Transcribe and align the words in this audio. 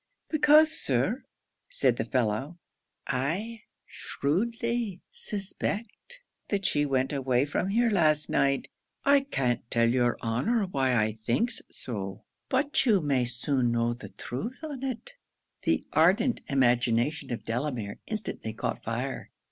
'Because, 0.31 0.71
Sir,' 0.71 1.25
said 1.69 1.97
the 1.97 2.05
fellow, 2.05 2.57
'I 3.05 3.61
shrewdly 3.85 4.99
suspect 5.11 6.21
that 6.49 6.65
she 6.65 6.87
went 6.87 7.13
away 7.13 7.45
from 7.45 7.67
here 7.69 7.91
last 7.91 8.27
night. 8.27 8.67
I 9.05 9.19
can't 9.19 9.61
tell 9.69 9.87
your 9.87 10.17
Honour 10.23 10.65
why 10.71 10.95
I 10.95 11.19
thinks 11.23 11.61
so; 11.69 12.23
but 12.49 12.83
you 12.83 12.99
may 12.99 13.25
soon 13.25 13.71
know 13.73 13.93
the 13.93 14.09
truth 14.09 14.61
on't.' 14.63 15.13
The 15.65 15.85
ardent 15.93 16.41
imagination 16.47 17.31
of 17.31 17.45
Delamere 17.45 17.99
instantly 18.07 18.53
caught 18.53 18.83
fire. 18.83 19.29